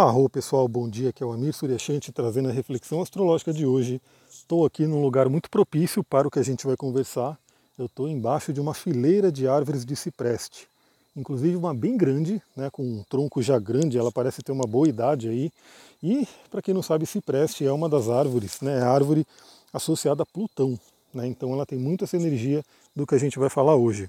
[0.00, 4.00] Arro pessoal, bom dia, aqui é o Amir Suryashanti trazendo a reflexão astrológica de hoje.
[4.30, 7.36] Estou aqui num lugar muito propício para o que a gente vai conversar.
[7.76, 10.68] Eu estou embaixo de uma fileira de árvores de cipreste,
[11.16, 14.88] inclusive uma bem grande, né, com um tronco já grande, ela parece ter uma boa
[14.88, 15.50] idade aí.
[16.00, 19.26] E, para quem não sabe, cipreste é uma das árvores, né, é árvore
[19.72, 20.78] associada a Plutão.
[21.12, 24.08] Né, então ela tem muito essa energia do que a gente vai falar hoje.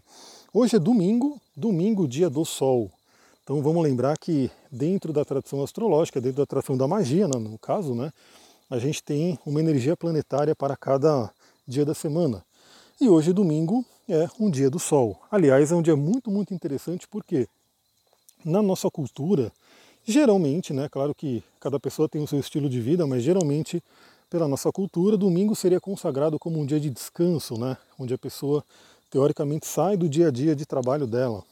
[0.54, 2.92] Hoje é domingo, domingo, dia do Sol.
[3.50, 7.58] Então vamos lembrar que dentro da tradição astrológica, dentro da tradição da magia, né, no
[7.58, 8.14] caso, né,
[8.70, 11.32] a gente tem uma energia planetária para cada
[11.68, 12.46] dia da semana.
[13.02, 15.20] E hoje, domingo, é um dia do Sol.
[15.32, 17.48] Aliás, é um dia muito, muito interessante porque
[18.46, 19.52] na nossa cultura,
[20.06, 23.84] geralmente, né, claro que cada pessoa tem o seu estilo de vida, mas geralmente,
[24.30, 28.64] pela nossa cultura, domingo seria consagrado como um dia de descanso, né, onde a pessoa
[29.10, 31.44] teoricamente sai do dia a dia de trabalho dela.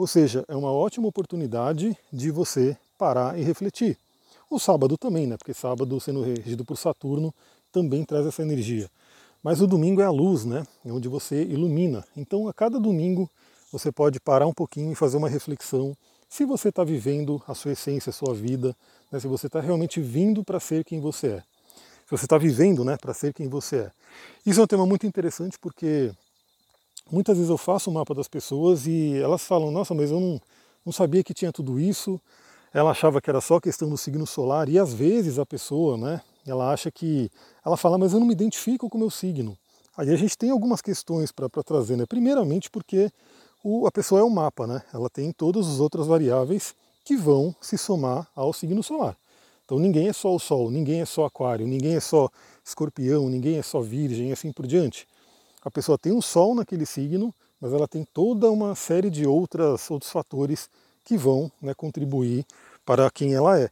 [0.00, 3.98] Ou seja, é uma ótima oportunidade de você parar e refletir.
[4.48, 5.36] O sábado também, né?
[5.36, 7.34] Porque sábado, sendo regido por Saturno,
[7.70, 8.90] também traz essa energia.
[9.42, 10.66] Mas o domingo é a luz, né?
[10.86, 12.02] É onde você ilumina.
[12.16, 13.28] Então, a cada domingo,
[13.70, 15.94] você pode parar um pouquinho e fazer uma reflexão
[16.30, 18.74] se você está vivendo a sua essência, a sua vida,
[19.12, 19.20] né?
[19.20, 21.42] se você está realmente vindo para ser quem você é.
[22.06, 23.90] Se você está vivendo né, para ser quem você é.
[24.46, 26.10] Isso é um tema muito interessante porque
[27.10, 30.40] Muitas vezes eu faço o mapa das pessoas e elas falam, nossa, mas eu não,
[30.86, 32.20] não sabia que tinha tudo isso.
[32.72, 36.20] Ela achava que era só questão do signo solar e às vezes a pessoa, né,
[36.46, 37.28] ela acha que,
[37.66, 39.58] ela fala, mas eu não me identifico com o meu signo.
[39.96, 42.06] Aí a gente tem algumas questões para trazer, né?
[42.06, 43.10] Primeiramente porque
[43.62, 44.80] o, a pessoa é um mapa, né?
[44.94, 49.16] Ela tem todas as outras variáveis que vão se somar ao signo solar.
[49.64, 52.30] Então ninguém é só o Sol, ninguém é só Aquário, ninguém é só
[52.64, 55.08] Escorpião, ninguém é só Virgem assim por diante
[55.62, 59.90] a pessoa tem um Sol naquele signo, mas ela tem toda uma série de outras,
[59.90, 60.70] outros fatores
[61.04, 62.46] que vão né, contribuir
[62.84, 63.68] para quem ela é.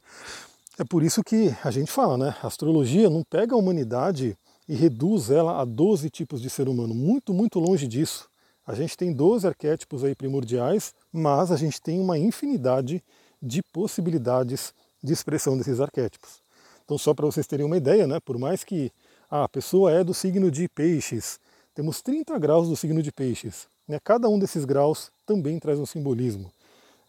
[0.77, 2.35] É por isso que a gente fala, né?
[2.41, 4.37] A astrologia não pega a humanidade
[4.67, 6.93] e reduz ela a 12 tipos de ser humano.
[6.93, 8.29] Muito, muito longe disso.
[8.65, 13.03] A gente tem 12 arquétipos aí primordiais, mas a gente tem uma infinidade
[13.41, 16.41] de possibilidades de expressão desses arquétipos.
[16.85, 18.19] Então, só para vocês terem uma ideia, né?
[18.19, 18.91] Por mais que
[19.29, 21.39] ah, a pessoa é do signo de peixes,
[21.79, 23.65] temos 30 graus do signo de peixes.
[23.87, 24.01] Né?
[24.03, 26.51] Cada um desses graus também traz um simbolismo.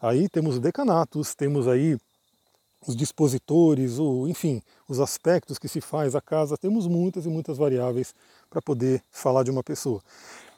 [0.01, 1.99] Aí temos decanatos, temos aí
[2.87, 7.59] os dispositores, ou, enfim, os aspectos que se faz a casa, temos muitas e muitas
[7.59, 8.15] variáveis
[8.49, 10.01] para poder falar de uma pessoa.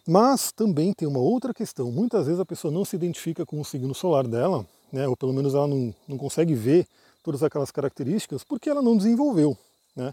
[0.07, 1.91] Mas também tem uma outra questão.
[1.91, 5.33] Muitas vezes a pessoa não se identifica com o signo solar dela, né, ou pelo
[5.33, 6.87] menos ela não, não consegue ver
[7.23, 9.57] todas aquelas características porque ela não desenvolveu.
[9.97, 10.13] Né?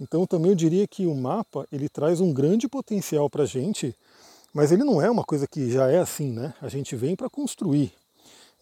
[0.00, 3.94] Então também eu diria que o mapa ele traz um grande potencial para a gente,
[4.54, 6.54] mas ele não é uma coisa que já é assim, né?
[6.62, 7.92] A gente vem para construir.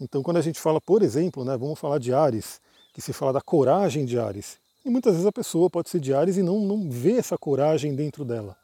[0.01, 2.61] Então quando a gente fala, por exemplo, né, vamos falar de Ares,
[2.93, 6.13] que se fala da coragem de Ares, e muitas vezes a pessoa pode ser de
[6.13, 8.57] Ares e não, não vê essa coragem dentro dela.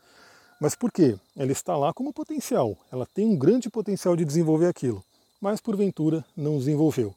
[0.60, 1.16] Mas por quê?
[1.36, 5.04] Ela está lá como potencial, ela tem um grande potencial de desenvolver aquilo,
[5.40, 7.14] mas porventura não desenvolveu.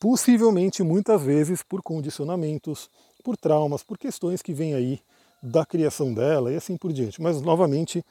[0.00, 2.88] Possivelmente, muitas vezes, por condicionamentos,
[3.20, 5.00] por traumas, por questões que vêm aí
[5.42, 7.20] da criação dela e assim por diante.
[7.20, 8.04] Mas, novamente,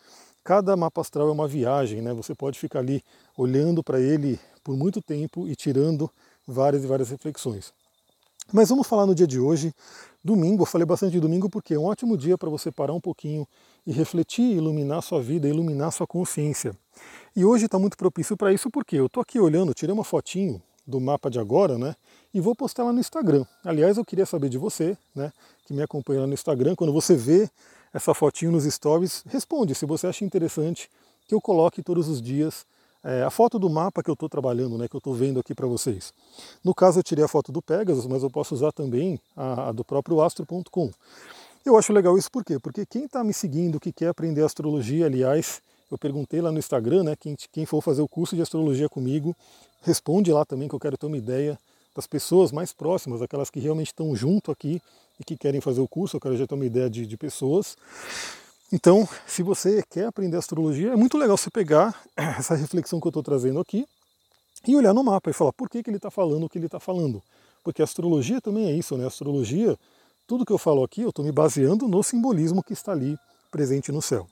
[0.44, 2.14] cada mapa astral é uma viagem, né?
[2.14, 3.04] Você pode ficar ali
[3.38, 6.10] olhando para ele por muito tempo e tirando
[6.48, 7.74] várias e várias reflexões.
[8.52, 9.72] Mas vamos falar no dia de hoje,
[10.24, 10.64] domingo.
[10.64, 13.48] Eu falei bastante de domingo porque é um ótimo dia para você parar um pouquinho
[13.86, 16.76] e refletir, iluminar sua vida, iluminar sua consciência.
[17.36, 20.62] E hoje está muito propício para isso porque eu estou aqui olhando, tirei uma fotinho
[20.90, 21.96] do mapa de agora, né?
[22.34, 23.46] e vou postar lá no Instagram.
[23.64, 25.32] Aliás, eu queria saber de você, né,
[25.66, 27.50] que me acompanha lá no Instagram, quando você vê
[27.94, 30.90] essa fotinho nos stories, responde se você acha interessante
[31.28, 32.66] que eu coloque todos os dias
[33.04, 35.56] é, a foto do mapa que eu estou trabalhando, né, que eu estou vendo aqui
[35.56, 36.14] para vocês.
[36.64, 39.72] No caso, eu tirei a foto do Pegasus, mas eu posso usar também a, a
[39.72, 40.92] do próprio astro.com.
[41.66, 42.60] Eu acho legal isso por quê?
[42.60, 45.62] Porque quem está me seguindo, que quer aprender astrologia, aliás,
[45.92, 49.36] eu perguntei lá no Instagram, né, quem, quem for fazer o curso de astrologia comigo,
[49.82, 51.58] responde lá também que eu quero ter uma ideia
[51.96, 54.82] das pessoas mais próximas, aquelas que realmente estão junto aqui
[55.20, 57.76] e que querem fazer o curso, eu quero já ter uma ideia de, de pessoas.
[58.72, 63.10] Então, se você quer aprender astrologia, é muito legal você pegar essa reflexão que eu
[63.10, 63.86] estou trazendo aqui
[64.68, 66.68] e olhar no mapa e falar por que, que ele está falando o que ele
[66.68, 67.22] está falando.
[67.64, 69.06] Porque a astrologia também é isso, né?
[69.06, 69.78] A astrologia,
[70.28, 73.18] tudo que eu falo aqui, eu estou me baseando no simbolismo que está ali
[73.50, 74.28] presente no céu.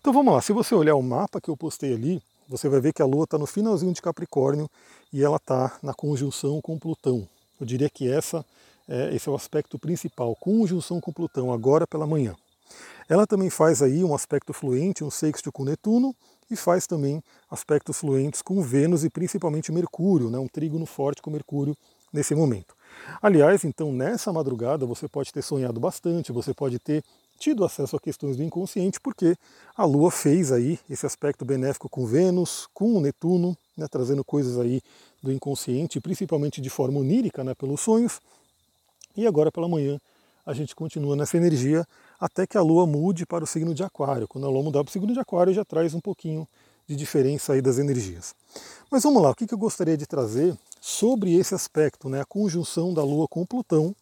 [0.00, 2.92] Então vamos lá, se você olhar o mapa que eu postei ali, você vai ver
[2.92, 4.70] que a Lua está no finalzinho de Capricórnio
[5.12, 7.28] e ela está na conjunção com Plutão.
[7.60, 8.44] Eu diria que essa
[8.88, 12.36] é, esse é o aspecto principal, conjunção com Plutão, agora pela manhã.
[13.08, 16.14] Ela também faz aí um aspecto fluente, um sexto com Netuno,
[16.50, 21.30] e faz também aspectos fluentes com Vênus e principalmente Mercúrio, né, um trígono forte com
[21.30, 21.76] Mercúrio
[22.12, 22.74] nesse momento.
[23.20, 27.02] Aliás, então nessa madrugada você pode ter sonhado bastante, você pode ter
[27.38, 29.36] tido acesso a questões do inconsciente, porque
[29.76, 34.80] a Lua fez aí esse aspecto benéfico com Vênus, com Netuno, né, trazendo coisas aí
[35.22, 38.20] do inconsciente, principalmente de forma onírica, né, pelos sonhos.
[39.16, 40.00] E agora pela manhã
[40.44, 41.86] a gente continua nessa energia
[42.20, 44.28] até que a Lua mude para o signo de Aquário.
[44.28, 46.46] Quando a Lua mudar para o signo de Aquário já traz um pouquinho
[46.86, 48.34] de diferença aí das energias.
[48.90, 52.94] Mas vamos lá, o que eu gostaria de trazer sobre esse aspecto, né, a conjunção
[52.94, 53.94] da Lua com Plutão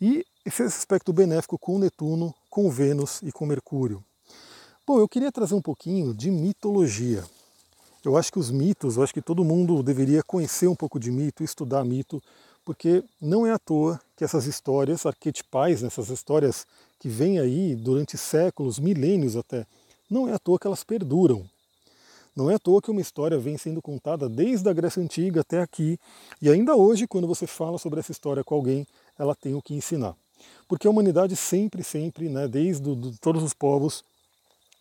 [0.00, 4.02] e esse aspecto benéfico com Netuno, com Vênus e com Mercúrio.
[4.86, 7.24] Bom, eu queria trazer um pouquinho de mitologia.
[8.04, 11.10] Eu acho que os mitos, eu acho que todo mundo deveria conhecer um pouco de
[11.10, 12.22] mito, estudar mito,
[12.64, 16.66] porque não é à toa que essas histórias arquetipais, essas histórias
[16.98, 19.66] que vêm aí durante séculos, milênios até,
[20.10, 21.44] não é à toa que elas perduram.
[22.34, 25.60] Não é à toa que uma história vem sendo contada desde a Grécia Antiga até
[25.60, 25.98] aqui,
[26.40, 28.86] e ainda hoje, quando você fala sobre essa história com alguém,
[29.18, 30.16] ela tem o que ensinar.
[30.68, 34.04] Porque a humanidade sempre, sempre, né, desde do, do, todos os povos,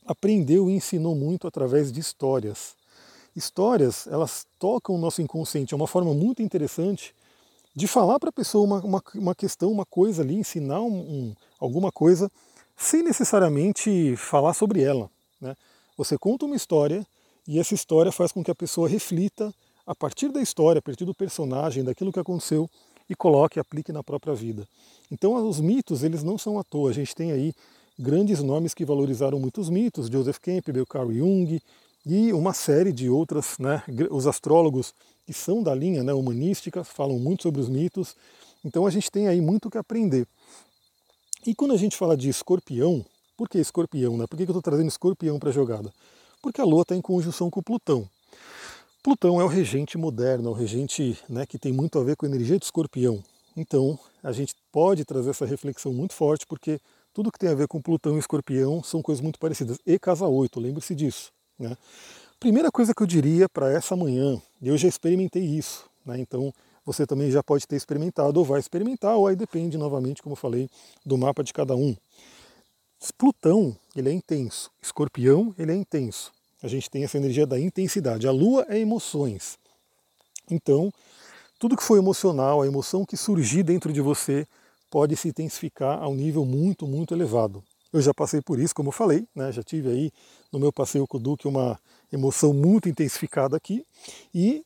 [0.05, 2.75] aprendeu e ensinou muito através de histórias.
[3.35, 7.13] Histórias, elas tocam o nosso inconsciente, é uma forma muito interessante
[7.75, 11.35] de falar para a pessoa uma, uma, uma, questão, uma coisa ali, ensinar um, um,
[11.59, 12.29] alguma coisa,
[12.75, 15.09] sem necessariamente falar sobre ela.
[15.39, 15.55] Né?
[15.95, 17.05] Você conta uma história
[17.47, 19.53] e essa história faz com que a pessoa reflita
[19.85, 22.69] a partir da história, a partir do personagem, daquilo que aconteceu
[23.09, 24.67] e coloque aplique na própria vida.
[25.11, 26.91] Então os mitos, eles não são à toa.
[26.91, 27.53] A gente tem aí
[27.97, 31.61] grandes nomes que valorizaram muitos mitos, Joseph Campbell, Carl Jung
[32.05, 34.93] e uma série de outras, né, os astrólogos
[35.25, 38.15] que são da linha né, humanística, falam muito sobre os mitos.
[38.63, 40.25] Então a gente tem aí muito o que aprender.
[41.45, 43.05] E quando a gente fala de escorpião,
[43.37, 44.17] por que escorpião?
[44.17, 44.25] Né?
[44.27, 45.93] Por que eu estou trazendo escorpião para a jogada?
[46.41, 48.09] Porque a Lua está em conjunção com Plutão.
[49.01, 52.25] Plutão é o regente moderno, é o regente né, que tem muito a ver com
[52.25, 53.23] a energia de escorpião.
[53.55, 56.81] Então a gente pode trazer essa reflexão muito forte, porque
[57.13, 59.77] tudo que tem a ver com Plutão e escorpião são coisas muito parecidas.
[59.85, 61.31] E casa 8, lembre-se disso.
[61.57, 61.77] Né?
[62.41, 66.19] Primeira coisa que eu diria para essa manhã, eu já experimentei isso, né?
[66.19, 66.53] então
[66.85, 70.37] você também já pode ter experimentado ou vai experimentar, ou aí depende novamente, como eu
[70.37, 70.69] falei,
[71.05, 71.95] do mapa de cada um.
[73.17, 74.69] Plutão, ele é intenso.
[74.81, 76.33] Escorpião, ele é intenso.
[76.61, 78.27] A gente tem essa energia da intensidade.
[78.27, 79.57] A Lua é emoções.
[80.49, 80.91] Então,
[81.57, 84.47] tudo que foi emocional, a emoção que surgir dentro de você,
[84.89, 87.63] pode se intensificar a um nível muito, muito elevado.
[87.91, 89.51] Eu já passei por isso, como eu falei, né?
[89.51, 90.11] já tive aí
[90.51, 91.79] no meu passeio com o Duque uma
[92.11, 93.85] emoção muito intensificada aqui.
[94.33, 94.63] E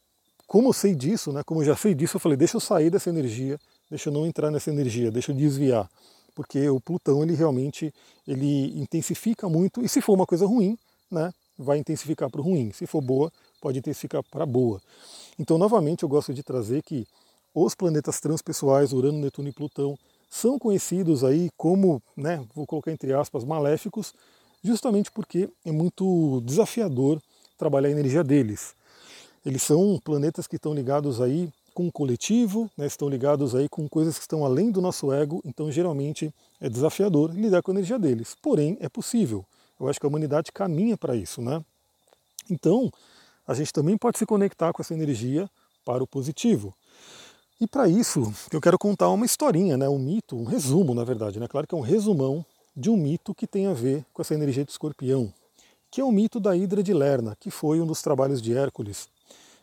[0.48, 2.89] como eu sei disso, né, como eu já sei disso, eu falei, deixa eu sair
[2.89, 5.89] dessa energia, deixa eu não entrar nessa energia, deixa eu desviar.
[6.36, 7.94] Porque o Plutão, ele realmente
[8.28, 10.78] ele intensifica muito, e se for uma coisa ruim,
[11.10, 12.72] né, vai intensificar para o ruim.
[12.72, 14.82] Se for boa, pode intensificar para boa.
[15.38, 17.06] Então, novamente, eu gosto de trazer que
[17.54, 19.98] os planetas transpessoais, Urano, Netuno e Plutão,
[20.30, 24.14] são conhecidos aí como, né, vou colocar entre aspas, maléficos,
[24.64, 27.22] justamente porque é muito desafiador
[27.58, 28.74] trabalhar a energia deles.
[29.46, 33.88] Eles são planetas que estão ligados aí com o coletivo, né, estão ligados aí com
[33.88, 38.00] coisas que estão além do nosso ego, então geralmente é desafiador lidar com a energia
[38.00, 38.36] deles.
[38.42, 39.46] Porém, é possível.
[39.86, 41.64] Eu acho que a humanidade caminha para isso, né?
[42.50, 42.92] Então,
[43.46, 45.50] a gente também pode se conectar com essa energia
[45.84, 46.74] para o positivo.
[47.60, 51.40] E para isso, eu quero contar uma historinha, né, um mito, um resumo, na verdade.
[51.40, 51.48] Né?
[51.48, 54.66] Claro que é um resumão de um mito que tem a ver com essa energia
[54.66, 55.34] de escorpião,
[55.92, 59.08] que é o mito da Hidra de Lerna, que foi um dos trabalhos de Hércules.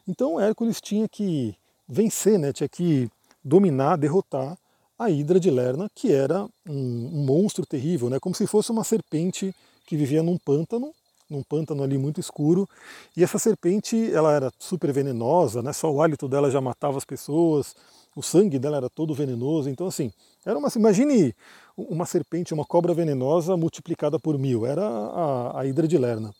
[0.06, 1.54] Então Hércules tinha que
[1.88, 3.10] vencer, né, tinha que
[3.42, 4.56] dominar, derrotar
[4.98, 8.84] a Hidra de Lerna, que era um, um monstro terrível, né, como se fosse uma
[8.84, 9.54] serpente
[9.90, 10.92] que vivia num pântano,
[11.28, 12.68] num pântano ali muito escuro,
[13.16, 17.04] e essa serpente ela era super venenosa, né, só o hálito dela já matava as
[17.04, 17.74] pessoas,
[18.14, 20.12] o sangue dela era todo venenoso, então assim,
[20.46, 21.34] era uma, imagine
[21.76, 24.64] uma serpente, uma cobra venenosa multiplicada por mil.
[24.64, 26.32] Era a, a hidra de Lerna.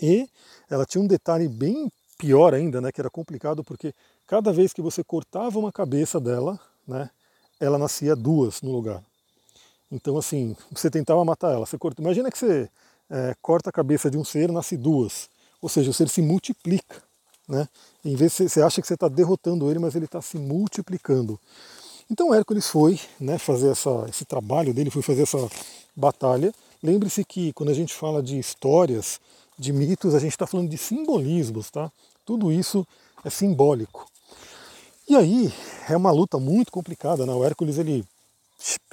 [0.00, 0.28] E
[0.70, 3.92] ela tinha um detalhe bem pior ainda, né, que era complicado, porque
[4.24, 7.10] cada vez que você cortava uma cabeça dela, né,
[7.58, 9.02] ela nascia duas no lugar.
[9.92, 11.66] Então, assim, você tentava matar ela.
[11.66, 12.68] Você corta, imagina que você
[13.10, 15.28] é, corta a cabeça de um ser, nasce duas.
[15.60, 17.02] Ou seja, o ser se multiplica.
[17.46, 17.68] Né?
[18.02, 21.38] Em vez você acha que você está derrotando ele, mas ele está se multiplicando.
[22.10, 25.38] Então Hércules foi né, fazer essa, esse trabalho dele, foi fazer essa
[25.94, 26.54] batalha.
[26.82, 29.20] Lembre-se que quando a gente fala de histórias,
[29.58, 31.92] de mitos, a gente está falando de simbolismos, tá?
[32.24, 32.86] Tudo isso
[33.24, 34.06] é simbólico.
[35.08, 35.52] E aí
[35.88, 37.32] é uma luta muito complicada, né?
[37.32, 38.04] O Hércules ele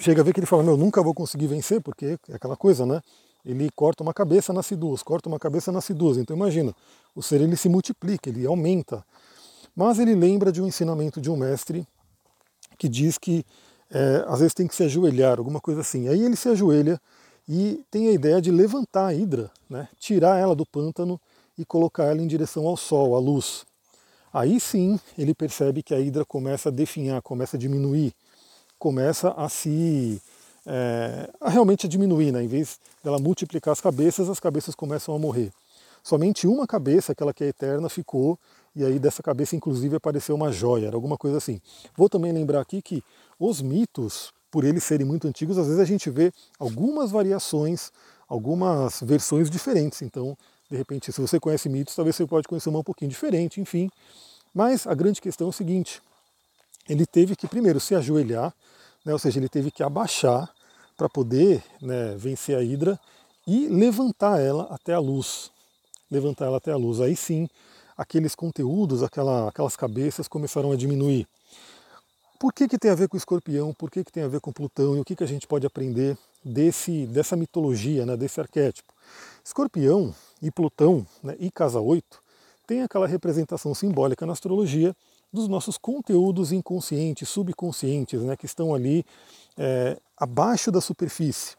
[0.00, 2.84] chega a ver que ele fala, meu, nunca vou conseguir vencer, porque é aquela coisa,
[2.84, 3.00] né?
[3.44, 6.18] Ele corta uma cabeça, nasce duas, corta uma cabeça, nasce duas.
[6.18, 6.74] Então imagina,
[7.14, 9.04] o ser ele se multiplica, ele aumenta.
[9.74, 11.86] Mas ele lembra de um ensinamento de um mestre
[12.76, 13.44] que diz que
[13.90, 16.08] é, às vezes tem que se ajoelhar, alguma coisa assim.
[16.08, 17.00] Aí ele se ajoelha
[17.48, 21.20] e tem a ideia de levantar a hidra, né, tirar ela do pântano
[21.58, 23.64] e colocar ela em direção ao sol, à luz.
[24.32, 28.14] Aí sim ele percebe que a hidra começa a definhar, começa a diminuir,
[28.80, 30.20] começa a se.
[30.66, 32.42] É, a realmente diminuir, né?
[32.42, 35.52] em vez dela multiplicar as cabeças, as cabeças começam a morrer.
[36.02, 38.38] Somente uma cabeça, aquela que é eterna, ficou,
[38.74, 41.60] e aí dessa cabeça, inclusive, apareceu uma joia, era alguma coisa assim.
[41.96, 43.02] Vou também lembrar aqui que
[43.38, 47.90] os mitos, por eles serem muito antigos, às vezes a gente vê algumas variações,
[48.28, 50.02] algumas versões diferentes.
[50.02, 50.36] Então,
[50.70, 53.90] de repente, se você conhece mitos, talvez você pode conhecer uma um pouquinho diferente, enfim.
[54.54, 56.00] Mas a grande questão é o seguinte:
[56.90, 58.52] ele teve que primeiro se ajoelhar,
[59.04, 60.52] né, ou seja, ele teve que abaixar
[60.96, 62.98] para poder né, vencer a hidra
[63.46, 65.50] e levantar ela até a luz.
[66.10, 67.00] Levantar ela até a luz.
[67.00, 67.48] Aí sim,
[67.96, 71.26] aqueles conteúdos, aquela, aquelas cabeças começaram a diminuir.
[72.38, 73.72] Por que, que tem a ver com o escorpião?
[73.72, 74.96] Por que, que tem a ver com Plutão?
[74.96, 78.92] E o que, que a gente pode aprender desse, dessa mitologia, né, desse arquétipo?
[79.44, 82.30] Escorpião e Plutão né, e Casa 8
[82.70, 84.94] tem aquela representação simbólica na astrologia
[85.32, 89.04] dos nossos conteúdos inconscientes, subconscientes, né, que estão ali
[89.56, 91.56] é, abaixo da superfície.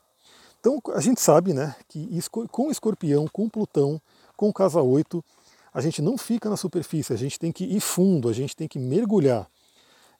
[0.60, 2.08] Então a gente sabe né, que
[2.52, 4.00] com escorpião, com Plutão,
[4.36, 5.24] com Casa 8,
[5.74, 8.68] a gente não fica na superfície, a gente tem que ir fundo, a gente tem
[8.68, 9.48] que mergulhar.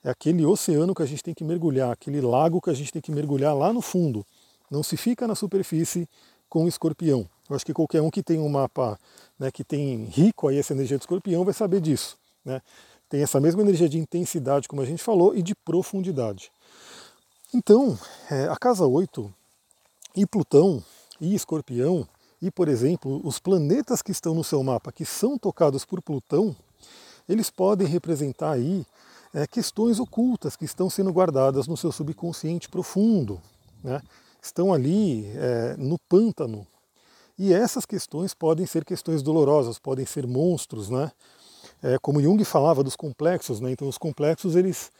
[0.02, 3.00] É aquele oceano que a gente tem que mergulhar, aquele lago que a gente tem
[3.00, 4.26] que mergulhar lá no fundo.
[4.70, 6.08] Não se fica na superfície
[6.48, 7.28] com escorpião.
[7.48, 8.98] Eu acho que qualquer um que tem um mapa
[9.38, 12.16] né, que tem rico aí essa energia do escorpião vai saber disso.
[12.44, 12.60] Né?
[13.12, 16.50] Tem essa mesma energia de intensidade, como a gente falou, e de profundidade.
[17.52, 17.98] Então,
[18.30, 19.30] é, a casa 8
[20.16, 20.82] e Plutão
[21.20, 22.08] e Escorpião,
[22.40, 26.56] e por exemplo, os planetas que estão no seu mapa que são tocados por Plutão,
[27.28, 28.82] eles podem representar aí
[29.34, 33.42] é, questões ocultas que estão sendo guardadas no seu subconsciente profundo.
[33.84, 34.00] Né?
[34.42, 36.66] Estão ali é, no pântano
[37.38, 41.12] e essas questões podem ser questões dolorosas, podem ser monstros, né?
[41.82, 43.72] É, como Jung falava dos complexos, né?
[43.72, 44.92] Então os complexos eles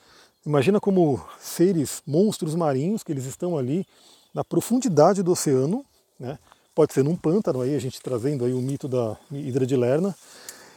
[0.45, 3.87] imagina como seres, monstros marinhos que eles estão ali
[4.35, 5.85] na profundidade do oceano,
[6.19, 6.39] né?
[6.75, 10.17] Pode ser num pântano aí a gente trazendo aí o mito da hidra de Lerna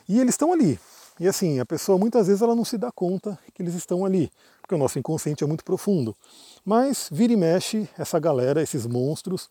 [0.08, 0.80] e eles estão ali.
[1.20, 4.30] E assim a pessoa muitas vezes ela não se dá conta que eles estão ali,
[4.62, 6.16] porque o nosso inconsciente é muito profundo.
[6.64, 9.50] Mas vira e mexe essa galera, esses monstros,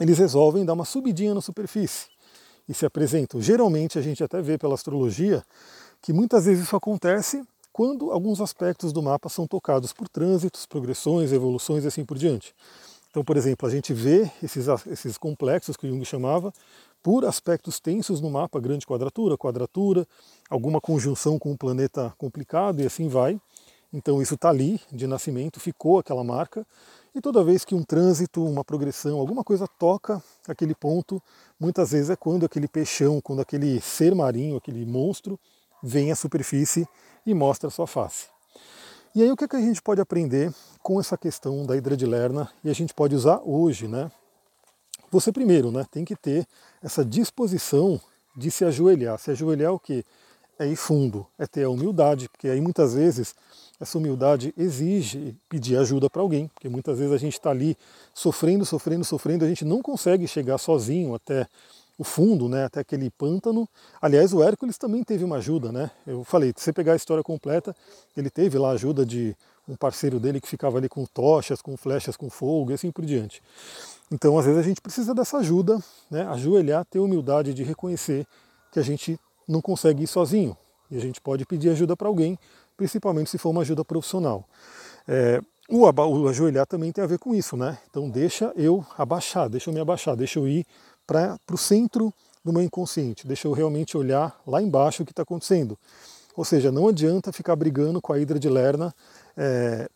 [0.00, 2.13] eles resolvem dar uma subidinha na superfície
[2.68, 3.40] e se apresentam.
[3.40, 5.42] Geralmente a gente até vê pela astrologia
[6.00, 7.42] que muitas vezes isso acontece
[7.72, 12.54] quando alguns aspectos do mapa são tocados por trânsitos, progressões, evoluções e assim por diante.
[13.10, 16.52] Então, por exemplo, a gente vê esses, esses complexos que Jung chamava
[17.02, 20.06] por aspectos tensos no mapa, grande quadratura, quadratura,
[20.48, 23.40] alguma conjunção com um planeta complicado e assim vai.
[23.92, 26.66] Então isso está ali de nascimento, ficou aquela marca.
[27.14, 31.22] E toda vez que um trânsito, uma progressão, alguma coisa toca aquele ponto,
[31.60, 35.38] muitas vezes é quando aquele peixão, quando aquele ser marinho, aquele monstro,
[35.80, 36.88] vem à superfície
[37.24, 38.26] e mostra a sua face.
[39.14, 40.52] E aí o que, é que a gente pode aprender
[40.82, 44.10] com essa questão da hidra de Lerna e a gente pode usar hoje, né?
[45.08, 46.44] Você primeiro, né, tem que ter
[46.82, 48.00] essa disposição
[48.36, 49.16] de se ajoelhar.
[49.20, 50.04] Se ajoelhar é o que?
[50.58, 53.36] É ir fundo, é ter a humildade, porque aí muitas vezes
[53.80, 57.76] essa humildade exige pedir ajuda para alguém, porque muitas vezes a gente está ali
[58.12, 61.46] sofrendo, sofrendo, sofrendo, a gente não consegue chegar sozinho até
[61.96, 63.68] o fundo, né, até aquele pântano.
[64.00, 65.90] Aliás, o Hércules também teve uma ajuda, né?
[66.06, 67.74] Eu falei, se você pegar a história completa,
[68.16, 69.36] ele teve lá a ajuda de
[69.68, 73.04] um parceiro dele que ficava ali com tochas, com flechas, com fogo e assim por
[73.04, 73.40] diante.
[74.10, 75.78] Então, às vezes a gente precisa dessa ajuda,
[76.10, 78.26] né, ajoelhar, ter humildade de reconhecer
[78.72, 80.56] que a gente não consegue ir sozinho
[80.90, 82.38] e a gente pode pedir ajuda para alguém
[82.76, 84.44] principalmente se for uma ajuda profissional.
[85.06, 87.78] É, o, o ajoelhar também tem a ver com isso, né?
[87.88, 90.66] Então deixa eu abaixar, deixa eu me abaixar, deixa eu ir
[91.06, 92.12] para o centro
[92.44, 95.78] do meu inconsciente, deixa eu realmente olhar lá embaixo o que está acontecendo.
[96.36, 98.94] Ou seja, não adianta ficar brigando com a Hidra de Lerna
[99.36, 99.88] é,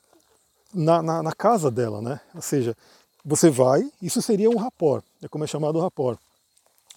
[0.72, 2.20] na, na, na, casa dela, né?
[2.34, 2.76] Ou seja,
[3.24, 6.16] você vai, isso seria um rapor, é como é chamado o rapor.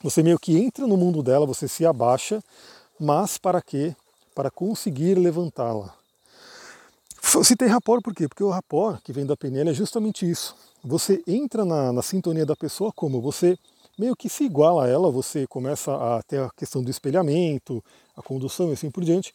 [0.04, 2.42] Você meio que entra no mundo dela, você se abaixa,
[3.00, 3.96] mas para quê?
[4.34, 5.94] Para conseguir levantá-la.
[7.44, 8.28] Citei rapor por quê?
[8.28, 10.56] Porque o rapor, que vem da PNL, é justamente isso.
[10.84, 13.22] Você entra na, na sintonia da pessoa como?
[13.22, 13.58] Você
[13.98, 17.84] meio que se iguala a ela, você começa a ter a questão do espelhamento,
[18.16, 19.34] a condução e assim por diante.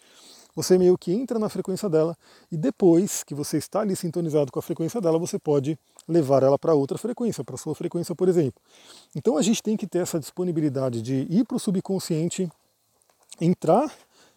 [0.56, 2.16] Você meio que entra na frequência dela
[2.50, 6.58] e depois que você está ali sintonizado com a frequência dela, você pode levar ela
[6.58, 8.60] para outra frequência, para sua frequência, por exemplo.
[9.14, 12.50] Então a gente tem que ter essa disponibilidade de ir para o subconsciente,
[13.40, 13.92] entrar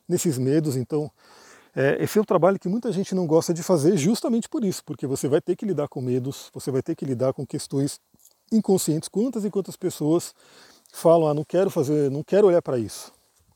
[0.10, 0.76] nesses medos.
[0.76, 1.10] Então,
[1.76, 4.84] É, esse é o trabalho que muita gente não gosta de fazer justamente por isso,
[4.84, 8.02] porque você vai ter que lidar com medos, você vai ter que lidar com questões
[8.52, 9.08] inconscientes.
[9.08, 10.34] Quantas e quantas pessoas
[10.92, 13.14] falam, ah, não quero fazer, não quero olhar para isso.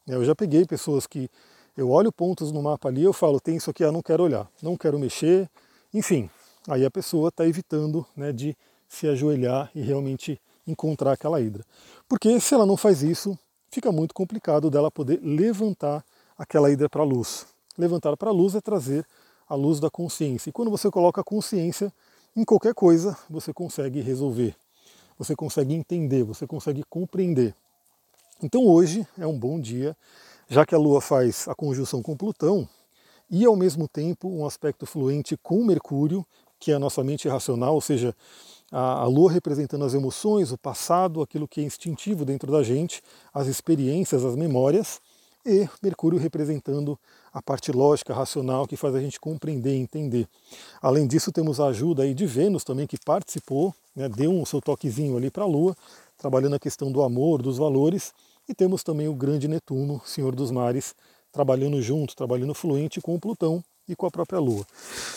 [0.08, 1.28] É, eu já peguei pessoas que
[1.76, 4.48] eu olho pontos no mapa ali, eu falo, tem isso aqui, ah, não quero olhar,
[4.62, 5.50] não quero mexer,
[5.92, 6.30] enfim.
[6.68, 8.56] Aí a pessoa está evitando né, de
[8.88, 11.66] se ajoelhar e realmente encontrar aquela hidra.
[12.08, 13.38] Porque se ela não faz isso,
[13.72, 16.06] fica muito complicado dela poder levantar
[16.38, 17.46] aquela hidra para a luz.
[17.78, 19.06] Levantar para a luz é trazer
[19.48, 20.50] a luz da consciência.
[20.50, 21.92] E quando você coloca a consciência
[22.36, 24.56] em qualquer coisa, você consegue resolver,
[25.18, 27.56] você consegue entender, você consegue compreender.
[28.42, 29.96] Então hoje é um bom dia,
[30.50, 32.68] já que a Lua faz a conjunção com Plutão
[33.30, 36.26] e ao mesmo tempo um aspecto fluente com Mercúrio,
[36.60, 38.16] que é a nossa mente racional, ou seja,
[38.72, 43.02] a, Lua representando as emoções, o passado, aquilo que é instintivo dentro da gente,
[43.34, 45.00] as experiências, as memórias,
[45.46, 46.98] e Mercúrio representando
[47.34, 50.28] a parte lógica, racional, que faz a gente compreender e entender.
[50.82, 54.62] Além disso, temos a ajuda aí de Vênus também, que participou, né, deu um seu
[54.62, 55.76] toquezinho ali para a Lua,
[56.18, 58.14] trabalhando a questão do amor, dos valores,
[58.48, 60.96] e temos também o grande Netuno, Senhor dos Mares,
[61.32, 64.66] trabalhando junto, trabalhando fluente com o Plutão e com a própria Lua.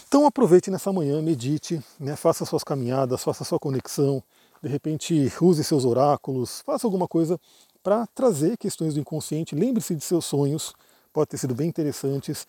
[0.09, 4.23] Então aproveite nessa manhã, medite, né, faça suas caminhadas, faça sua conexão,
[4.63, 7.39] de repente use seus oráculos, faça alguma coisa
[7.87, 9.55] para trazer questões do inconsciente.
[9.55, 10.75] Lembre-se de seus sonhos,
[11.13, 12.45] pode ter sido bem interessantes.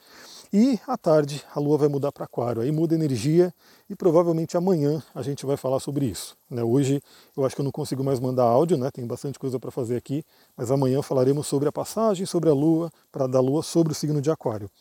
[0.51, 3.53] E à tarde a Lua vai mudar para Aquário, aí muda energia
[3.87, 6.35] e provavelmente amanhã a gente vai falar sobre isso.
[6.49, 6.63] Né?
[6.63, 6.99] Hoje
[7.35, 8.89] eu acho que eu não consigo mais mandar áudio, né?
[8.89, 10.23] tem bastante coisa para fazer aqui,
[10.57, 14.19] mas amanhã falaremos sobre a passagem, sobre a Lua, para da Lua sobre o signo
[14.19, 14.71] de Aquário.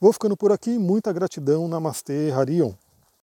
[0.00, 2.72] Vou ficando por aqui, muita gratidão, Namastê, Harion.